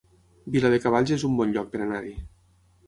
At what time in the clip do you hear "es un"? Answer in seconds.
1.19-1.37